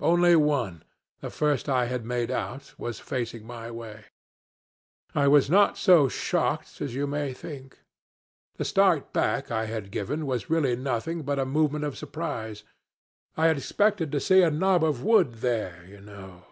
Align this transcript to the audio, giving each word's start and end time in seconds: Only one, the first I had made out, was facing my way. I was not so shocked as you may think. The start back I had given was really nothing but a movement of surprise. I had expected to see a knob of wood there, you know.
Only 0.00 0.34
one, 0.34 0.82
the 1.20 1.28
first 1.28 1.68
I 1.68 1.84
had 1.84 2.06
made 2.06 2.30
out, 2.30 2.72
was 2.78 3.00
facing 3.00 3.46
my 3.46 3.70
way. 3.70 4.06
I 5.14 5.28
was 5.28 5.50
not 5.50 5.76
so 5.76 6.08
shocked 6.08 6.80
as 6.80 6.94
you 6.94 7.06
may 7.06 7.34
think. 7.34 7.80
The 8.56 8.64
start 8.64 9.12
back 9.12 9.50
I 9.50 9.66
had 9.66 9.90
given 9.90 10.24
was 10.24 10.48
really 10.48 10.74
nothing 10.74 11.22
but 11.22 11.38
a 11.38 11.44
movement 11.44 11.84
of 11.84 11.98
surprise. 11.98 12.62
I 13.36 13.48
had 13.48 13.58
expected 13.58 14.10
to 14.12 14.20
see 14.20 14.40
a 14.40 14.50
knob 14.50 14.82
of 14.82 15.04
wood 15.04 15.34
there, 15.44 15.84
you 15.86 16.00
know. 16.00 16.44